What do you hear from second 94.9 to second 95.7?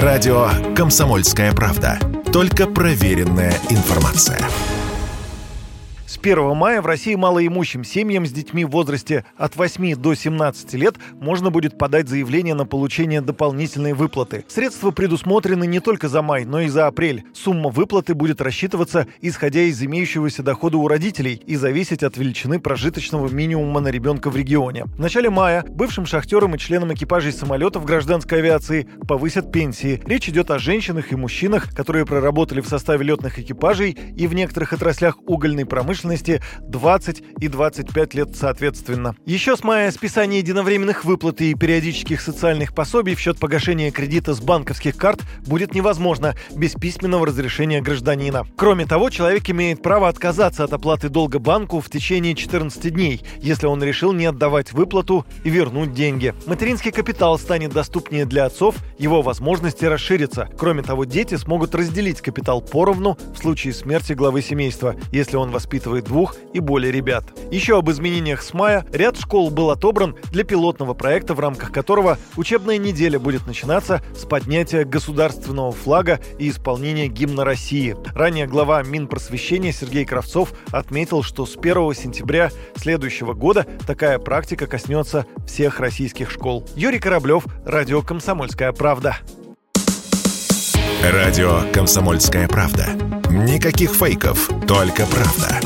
правда.